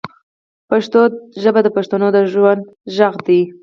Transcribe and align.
پښتو 0.69 1.01
ژبه 1.43 1.59
د 1.63 1.67
بښتنو 1.75 2.07
د 2.15 2.17
ژوند 2.31 2.63
ږغ 2.95 3.15
دی 3.27 3.41